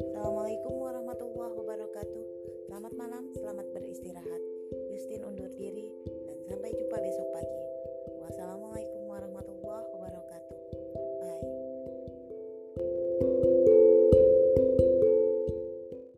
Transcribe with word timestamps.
Assalamualaikum 0.00 0.72
warahmatullahi 0.80 1.52
wabarakatuh. 1.52 2.24
Selamat 2.64 2.92
malam, 2.96 3.28
selamat 3.36 3.66
beristirahat. 3.76 4.42
Justin 4.88 5.20
undur 5.28 5.52
diri 5.60 5.92
dan 6.24 6.40
sampai 6.48 6.72
jumpa 6.72 6.96
besok 6.96 7.28
pagi. 7.36 7.60
Wassalamualaikum 8.24 9.04
warahmatullahi 9.04 9.84
wabarakatuh. 9.92 10.56
Bye. 13.44 13.51